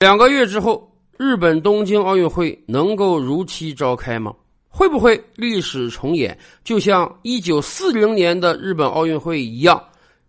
[0.00, 4.34] 两个月之后，日本东京奥运会能够如期召开吗？
[4.66, 9.78] 会不会历史重演，就像一九四零年的日本奥运会一样，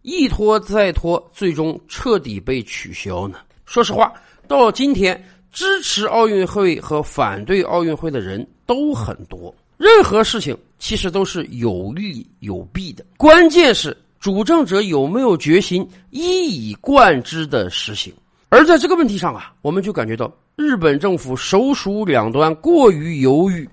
[0.02, 3.38] 一拖再拖，最终彻底被取消呢？
[3.64, 4.12] 说实话，
[4.46, 9.56] 到今天，支持奥运会和反对奥运会的人都很多。
[9.78, 18.14] 任何事情其实都是有利有弊的，关键是主政者有没有决心一以贯之的实行。
[18.54, 23.68] 而在这个问题上啊，我们就感觉到日本政府手鼠两端，过于犹豫，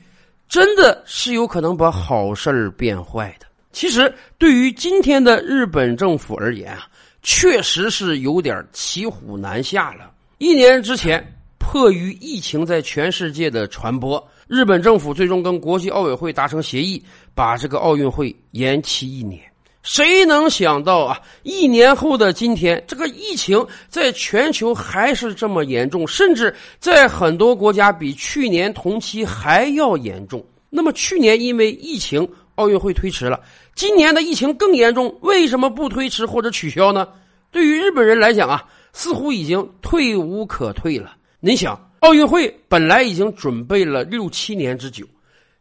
[0.49, 3.47] 真的是有可能把好事儿变坏的。
[3.73, 6.87] 其实，对于今天的日本政府而言啊，
[7.23, 10.13] 确实是有点骑虎难下了。
[10.39, 11.21] 一年之前，
[11.59, 17.03] 迫于疫情在全世界的传播，日本政府最终跟国际奥委会达成协议，
[17.35, 19.41] 把这个奥运会延期一年。
[19.89, 21.19] 谁能想到啊？
[21.45, 30.45] 一年后的今天，这个疫情在全球还是这么严重，甚至在很多国家比去年同期还要严重。
[30.69, 33.41] 那么去年因为疫情，奥运会推迟了，
[33.75, 37.09] 今年的疫情更严重，为什么不推迟或者取消呢？
[37.51, 41.17] 对于日本人来讲啊，似乎已经退无可退了。
[41.41, 45.07] 您想，奥运会本来已经准备了六七年之久，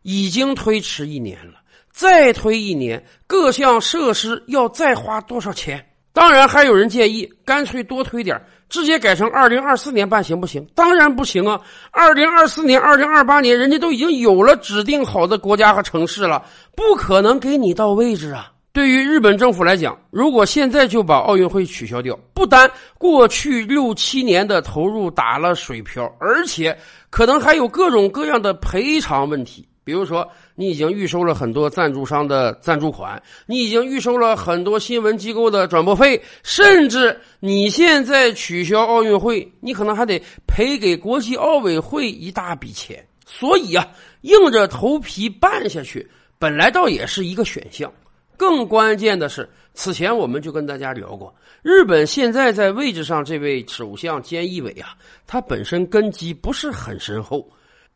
[0.01, 1.61] 已经推迟一年了。
[1.97, 5.83] 再推一年，各项设施要再花多少钱？
[6.13, 10.63] 当然，还有人建议干脆多推点，直接改成二零二四年办，行不行？
[10.75, 11.59] 当然不行啊！
[11.89, 18.51] 二零二四年、二零二八年，人家都已经有了指定好的国家和城市了，不可能给你到位置啊！
[18.71, 26.77] 对于日本政府来讲，如果现在就把奥运会取消掉，不单过去六七年的投入打了水漂，而且
[27.09, 30.29] 可能还有各种各样的赔偿问题，比如说。
[30.59, 43.05] 你已经预收了很多赞助商的赞助款，你已经预收了很多新闻机构的转播费，甚至你现在取消奥运会，你可能还得赔给国际奥委会一大笔钱。
[43.23, 43.87] 所以啊，
[44.21, 47.93] 硬着头皮办下去，本来倒也是一个选项。
[48.35, 51.31] 更关键的是，此前我们就跟大家聊过，
[51.61, 54.95] 日本现在在位置上这位首相菅义伟啊，
[55.27, 57.47] 他本身根基不是很深厚。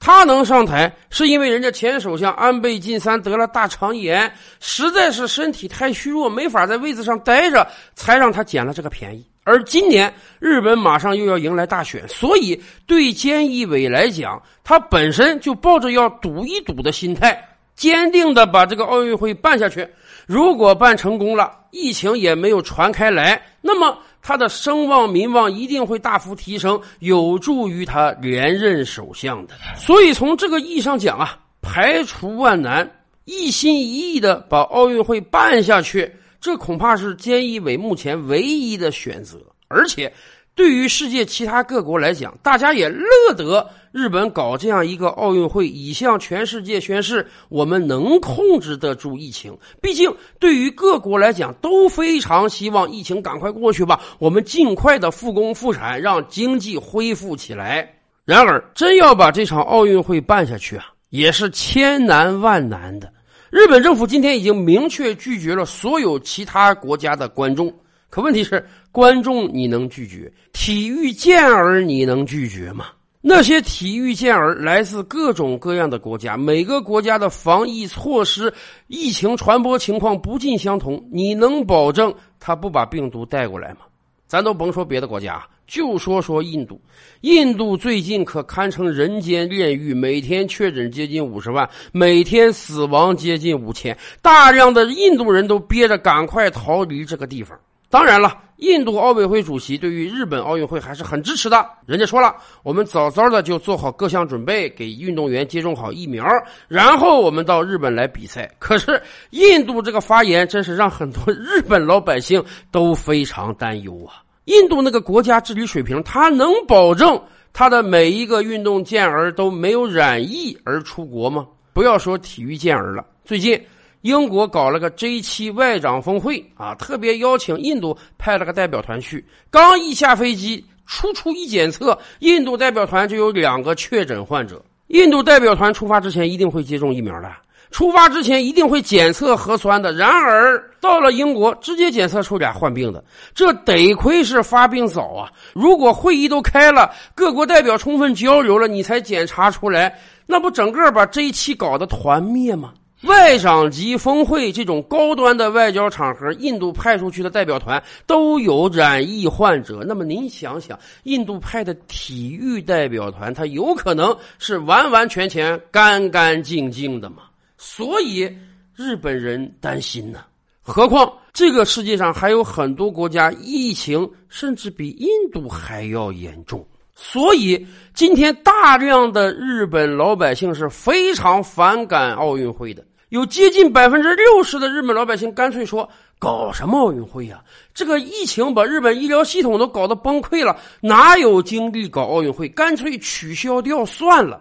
[0.04, 9.24] 他能上台，是因为人家前首相安倍晋三得了大肠炎，实在是身体太虚弱，没法在位子上待着，才让他捡了这个便宜。
[9.44, 17.40] 而今年日本马上又要迎来大选，所以对菅义伟来讲，他本身就抱着要赌一赌的心态，
[17.76, 19.88] 坚定的把这个奥运会办下去。
[20.32, 23.98] 如果办成功了，疫情也没有传开来，那么。
[24.24, 29.56] 他的声望、民望一定会大幅提升，有助于他连任首相的。
[29.76, 32.88] 所以从这个意义上讲啊，排除万难，
[33.26, 40.14] 一心一意的把奥运会办下去，这恐怕是菅义伟目前唯一的选择，而且。
[40.54, 49.58] 对于世界其他各国来讲，大家也乐得日本搞这样一个奥运会，以向全世界宣示我们能控制得住疫情。
[49.82, 57.90] 毕竟，对于各国来讲，都非常希望疫情赶快过去吧，我们尽快的复工复产，让经济恢复起来。
[58.26, 63.12] 然而，真要把这场奥运会办下去啊，也是千难万难的。
[63.50, 67.74] 日本政府今天已经明确拒绝了所有其他国家的观众。
[68.12, 70.30] 可问题是，观众你能拒绝？
[70.52, 72.88] 体育健儿你能拒绝吗？
[73.22, 78.54] 那些体育健儿来自各种各样的国家，每个国家的防疫措施、
[78.88, 81.02] 疫情传播情况不尽相同。
[81.10, 83.86] 你能保证他不把病毒带过来吗？
[84.28, 86.82] 咱都甭说别的国家，就说说印度。
[87.22, 97.58] 印度最近可堪称人间炼狱，每天确诊接近五十万，每天死亡接近五千，大量的印度人都憋着赶快逃离这个地方。
[97.92, 101.64] 当然了，印度奥委会主席对于日本奥运会还是很支持的。
[101.86, 106.26] 人家说了，我们早早的就做好各项准备，给运动员接种好疫苗，
[106.70, 108.50] 然后我们到日本来比赛。
[108.60, 112.42] 可是，印度这个发言真是让很多日本老百姓
[112.72, 114.24] 都非常担忧啊！
[114.46, 117.22] 印度那个国家治理水平，他能保证
[117.52, 121.46] 他的每一个运动健儿都没有染疫而出国吗？
[121.74, 123.62] 不要说体育健儿了，最近。
[124.02, 129.24] 英国搞了个 G 七外长峰会啊，特别邀请印度派了个代表团去。
[129.50, 134.64] 刚一下飞机，初出一检测，印度代表团就有两个确诊患者。
[134.88, 137.32] 印度代表团出发之前一定会接种疫苗的，
[137.70, 139.94] 出发之前一定会检测核酸的。
[139.94, 143.02] 然而到了英国，直接检测出俩患病的，
[143.34, 145.32] 这得亏是发病早啊！
[145.54, 152.74] 如果会议都开了，各国代表充分交流了，你才检查出来，那不整个把 G 七搞得团灭吗？
[153.04, 159.84] 外长级峰会这种高端的外交场合，印度派出去的代表团都有染疫患者。
[159.88, 167.24] 那么您想想，印度派的体育代表团，他有可能是完完全全干干净净的吗？
[167.58, 168.32] 所以
[168.76, 170.20] 日本人担心呢。
[170.62, 176.64] 何况这个世界上还有很多国家疫情甚至比印度还要严重。
[176.94, 177.66] 所以，
[177.96, 182.86] 今天大量的日本老百姓是非常反感奥运会的。
[183.12, 185.88] 有接近百分之六十的日本老百姓干脆说
[186.18, 187.44] ：“搞什么奥运会呀？
[187.74, 192.48] 这个疫情把日本医疗系统都搞得崩溃了，哪有精力搞奥运会？
[192.48, 194.40] 干脆取消掉算了。”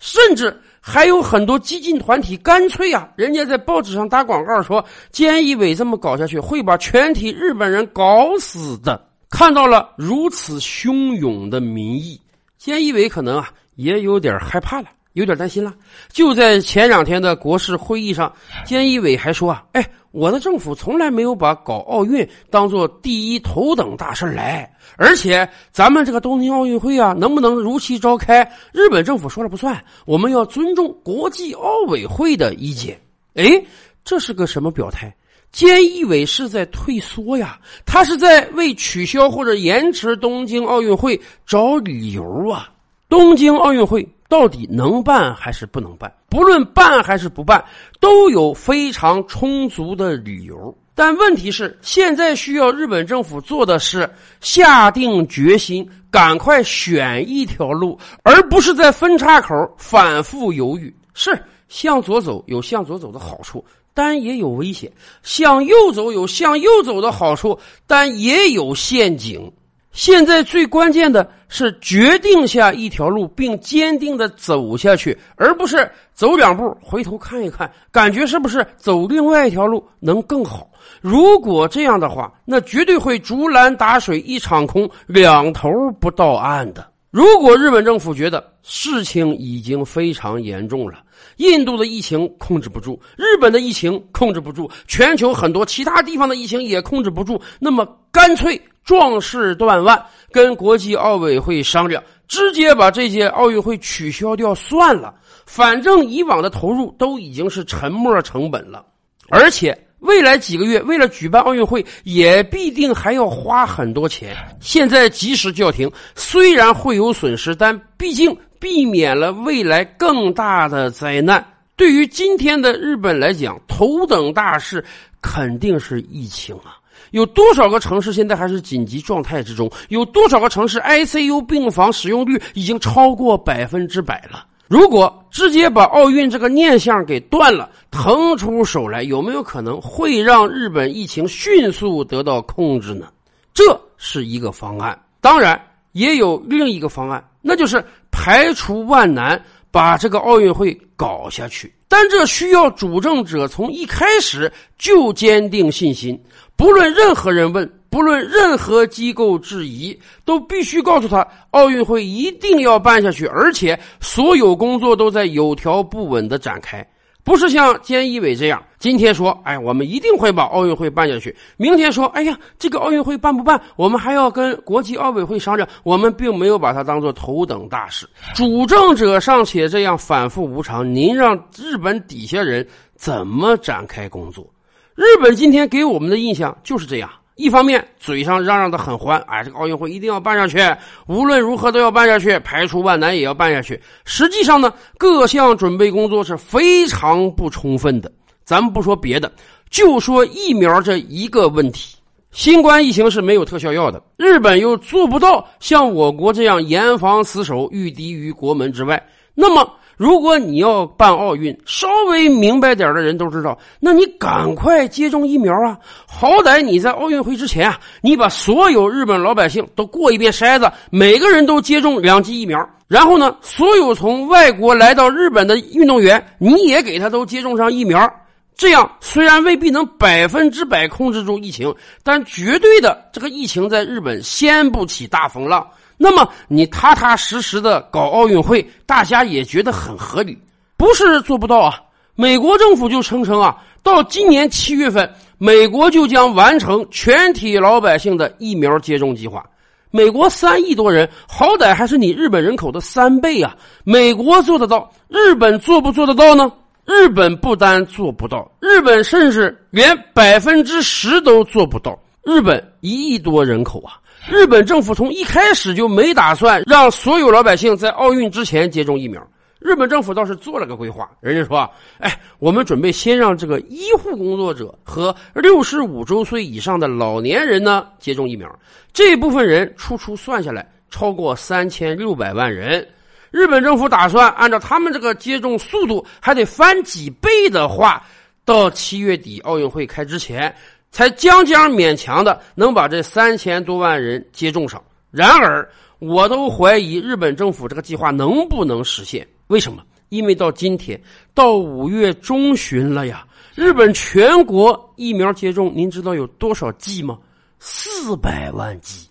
[0.00, 8.98] 甚至还有很多激进团体干脆啊，人家在报纸上打广告说：“菅义伟这么搞下去，会把全体日本人搞死的。”
[9.28, 12.18] 看到了如此汹涌的民意，
[12.58, 15.74] 菅义伟可能啊也有点害怕了，有点担心了。
[16.12, 18.30] 就在前两天的国事会议上，
[18.66, 33.00] 菅义伟还说啊：“哎，我的政府从来没有把搞奥运当做第一头等大事来，而且咱们这个东京奥运会啊，能不能如期召开，日本政府说了不算，我们要尊重国际奥委会的意见。”
[33.36, 33.64] 哎，
[34.04, 35.14] 这是个什么表态？
[35.50, 42.68] 菅义伟是在退缩呀，他是在为取消或者延迟东京奥运会找理由啊。
[43.08, 46.12] 东京奥运会到底能办还是不能办？
[46.28, 47.64] 不论办还是不办，
[48.00, 50.76] 都有非常充足的理由。
[50.94, 54.08] 但问题是，现在需要日本政府做的是
[54.40, 60.94] 下定决心，赶快选一条路，而不是在分叉口反复犹豫。
[61.12, 61.38] 是
[61.68, 63.64] 向左走有向左走的好处。
[63.92, 69.50] 但也有危险，向右走有向右走的好处，但也有陷阱。
[69.96, 80.68] 现在最关键的是决定下一条路，并坚定的走下去，而不是走两步回头看一看，感觉是不是走另外一条路能更好？
[81.00, 86.86] 如果这样的话，那绝对会竹篮打水一场空，两头不到岸的。
[87.10, 91.02] 如果日本政府觉得事情已经非常严重了，
[91.36, 105.14] 印度的疫情控制不住，日本的疫情控制不住，全球很多其他地方的疫情也控制不住，那么干脆壮士断腕，跟国际奥委会商量，直接把这届奥运会取消掉算了。
[105.46, 108.84] 反正以往的投入都已经是沉没成本了，
[109.30, 109.85] 而且。
[110.06, 114.34] 未来几个月，为了举办奥运会，也必定还要花很多钱。
[114.60, 121.44] 现在及时叫停，虽然会有损失，但毕竟避免了未来更大的灾难。
[121.76, 124.82] 对于今天的日本来讲，头等大事
[125.20, 126.78] 肯定是疫情啊！
[127.10, 129.70] 有多少个城市现在还是紧急状态之中？
[129.88, 134.46] 有多少个城市 ICU 病房使用率已经超过百分之百了？
[134.68, 143.06] 如果直接把奥运这个念想给断了，腾出手来，有没有可能会让日本疫情迅速得到控制呢？
[143.54, 144.98] 这是一个方案。
[145.20, 145.60] 当然，
[145.92, 149.40] 也有另一个方案，那就是排除万难
[149.70, 151.72] 把这个奥运会搞下去。
[151.88, 156.20] 但这需要主政者从一开始就坚定信心，
[156.56, 157.70] 不论任何人问。
[157.96, 166.86] 不论任何机构质疑，都必须告诉他，奥运会一定要办下去，而且所有工作都在有条不紊的展开，
[167.24, 178.06] 不是像菅义伟这样，今天说，哎，我们一定会把奥运会办下去，明天说，哎呀，这个奥运会办不办，我们还要跟国际奥委会商量，我们并没有把它当做头等大事。
[178.34, 184.46] 主政者尚且这样反复无常，您让日本底下人怎么展开工作？
[184.94, 187.08] 日本今天给我们的印象就是这样。
[187.36, 190.58] 一方面嘴上嚷嚷的很欢，哎，这个奥运会一定要办下去，
[191.06, 193.78] 无论如何都要办下去，排除万难也要办下去。
[194.04, 198.10] 实际上呢，各项准备工作是非常不充分的。
[198.42, 199.30] 咱们不说别的，
[199.70, 201.96] 就说疫苗这一个问题，
[202.30, 209.02] 新冠疫情是没有特效药的，日本又做不到像我国这样严防死守，御敌于国门之外，
[209.34, 209.70] 那么。
[209.96, 215.78] 如果你要办奥运，稍微明白点的人都知道，那你赶快接种疫苗啊！
[216.06, 222.58] 好歹你在奥运会之前啊，你把所有日本老百姓都过一遍筛子，每个人都接种两剂疫苗。
[222.88, 228.08] 然后呢，所有从外国来到日本的运动员，你也给他都接种上疫苗。
[228.54, 235.66] 这样虽然未必能百分之百控制住疫情，但绝对的这个疫情在日本掀不起大风浪。
[235.96, 240.38] 那么你踏踏实实的搞奥运会，大家也觉得很合理，
[240.76, 241.80] 不是做不到啊。
[242.14, 249.44] 美国政府就声称啊，到今年七月份，美国就将完成全体老百姓的疫苗接种计划。
[249.90, 253.56] 美国三亿多人，好歹还是你日本人口的三倍啊。
[253.84, 256.50] 美国做得到，日本做不做得到呢？
[256.84, 261.98] 日本不单做不到，日本甚至连百分之十都做不到。
[262.22, 269.24] 日本一亿多人口啊，日本政府从一开始就没打算让所有老百姓在奥运之前接种疫苗。
[269.60, 271.68] 日本政府倒是做了个规划，人家说
[271.98, 278.48] ：“哎，我们准备先让这个医护工作者和六十五周岁以上的老年人呢接种疫苗。
[278.92, 282.86] 这部分人初初算下来超过三千六百万人。
[283.30, 288.04] 日本政府打算按照他们这个接种速度还得翻几倍的话，
[288.44, 290.54] 到七月底奥运会开之前，
[290.96, 294.82] 才将将勉强的能把这三千多万人接种上。
[295.10, 299.82] 然而，我都怀疑日本政府这个计划能不能实现。”为什么？
[300.08, 300.98] 因为到今天，
[301.34, 303.26] 到五月中旬了呀。
[303.54, 307.18] 日本全国疫苗接种，您知道有多少剂吗？
[307.60, 309.06] 四百万剂，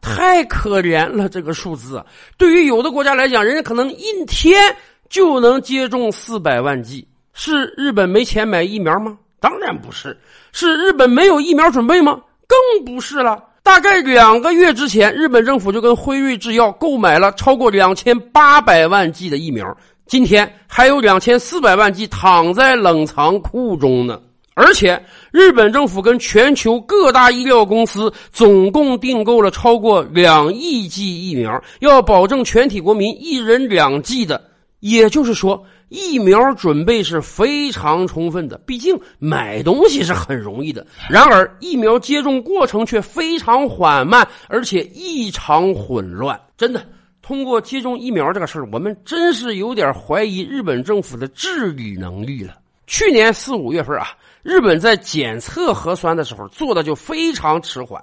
[0.00, 1.28] 太可怜了。
[1.28, 2.02] 这个数字，
[2.38, 4.74] 对于有的国家来讲，人家可能一天
[5.10, 7.06] 就能接种四百万剂。
[7.34, 9.18] 是日本没钱买疫苗吗？
[9.48, 10.18] 当然不是。
[10.50, 12.20] 是日本没有疫苗准备吗？
[12.48, 13.40] 更不是了。
[13.62, 19.64] 大概两个月之前，日本政府就跟辉瑞制药购买了超过两千八百万剂的疫苗，
[20.06, 24.20] 今天还有两千四百万剂躺在冷藏库中呢。
[24.54, 25.00] 而且，
[25.30, 34.42] 日本政府跟全球各大医疗公司总共订购了超过两亿剂疫苗，要保证全体国民一人两剂的。
[34.80, 35.64] 也就是说。
[35.88, 40.84] 疫苗准备是非常充分的，毕竟买东西是很容易的。
[41.08, 46.40] 然而，疫苗接种过程却非常缓慢，而且异常混乱。
[46.56, 46.84] 真的，
[47.22, 52.56] 通过接种疫苗这个事儿，我们真是有点怀疑日本政府的治理能力了。
[52.88, 54.08] 去年四五月份啊，
[54.42, 58.02] 日本在检测核酸的时候做的就非常迟缓，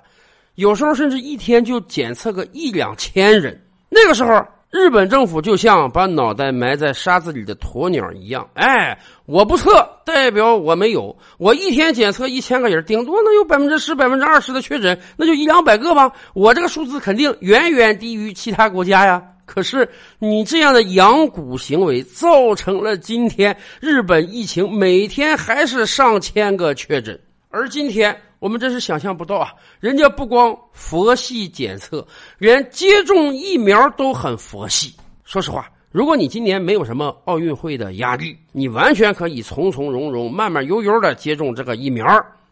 [0.56, 3.62] 有时候甚至一天就检测个一两千人。
[3.90, 4.42] 那个时候。
[4.74, 16.12] 日本政府就像把脑袋埋在沙子里的鸵鸟一样，哎，我不测代表我没有，我一天检测一千个人，顶多能有百分之十、百分之二十的确诊，那就一两百个吧。
[16.34, 19.22] 我这个数字肯定远远低于其他国家呀。
[19.46, 19.88] 可是
[20.18, 27.20] 你这样的养蛊行为，造成了今天日本疫情每天还是上千个确诊，
[27.52, 28.20] 而今天。
[28.44, 29.54] 我们真是想象不到啊！
[29.80, 32.06] 人家不光佛系检测，
[32.38, 34.94] 连接种疫苗都很佛系。
[35.24, 42.06] 说实话，如果你今年没有什么奥运会的压力，你完全可以从从容容、慢慢悠悠的接种这个疫苗。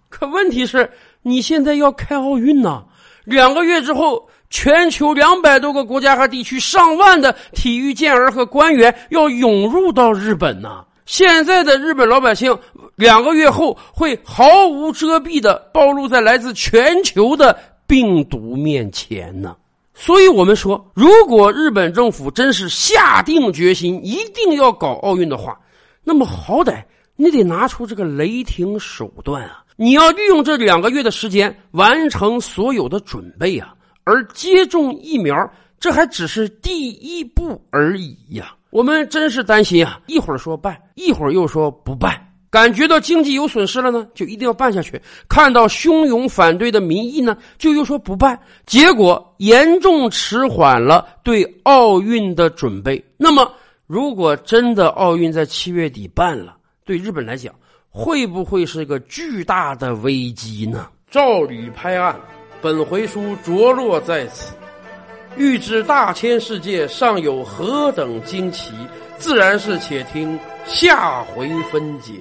[0.08, 0.90] 可问题是，
[1.24, 2.86] 你现在要开奥运呢，
[3.26, 10.86] 两个月之后，全球两百多个国家和地区上万的体育健儿和官员要涌入到日本呢。
[11.08, 12.58] 现在的日本老百姓，
[12.96, 17.58] 两个月后会毫无遮蔽的暴露在来自全球的
[17.88, 19.56] 病毒面前呢。
[19.94, 25.60] 所以，我们说，如果日本政府真是下定决心一定要搞奥运的话，
[26.04, 26.84] 那么好歹
[27.16, 29.64] 你得拿出这个雷霆手段啊！
[29.76, 33.76] 你要利用这两个月的时间完成所有的准备啊！
[34.04, 35.36] 而接种疫苗，
[35.80, 38.56] 这还只是第一步而已呀。
[38.72, 40.00] 我们真是担心啊！
[40.08, 44.98] 一会儿说办，一会儿又说不办，感觉到经济有损失了呢，就一定要办下去；
[45.30, 48.38] 看到汹涌反对的民意呢，就又说不办。
[48.66, 53.02] 结果严重迟缓了对奥运的准备。
[53.16, 53.50] 那么，
[53.88, 57.56] 如果真的奥运在七月底办了，对日本来讲，
[57.90, 60.90] 会不会是个巨大的危机呢？
[61.10, 62.14] 照吕拍案，
[62.62, 64.54] 本回书着落在此。
[65.38, 68.74] 欲知大千世界尚有何等惊奇，
[69.18, 72.12] 自然是且听下回分解。